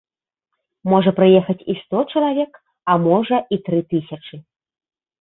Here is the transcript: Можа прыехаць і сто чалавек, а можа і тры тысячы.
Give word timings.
Можа 0.93 1.11
прыехаць 1.19 1.57
і 1.75 1.77
сто 1.83 1.97
чалавек, 2.15 2.51
а 2.91 2.99
можа 3.07 3.37
і 3.55 3.65
тры 3.71 3.79
тысячы. 3.97 4.35